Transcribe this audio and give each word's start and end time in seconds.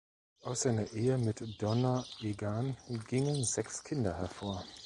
Aus 0.41 0.61
seiner 0.61 0.91
Ehe 0.93 1.19
mit 1.19 1.61
Donna 1.61 2.03
Egan 2.21 2.75
gingen 3.07 3.43
sechs 3.43 3.83
Kinder 3.83 4.17
hervor. 4.17 4.65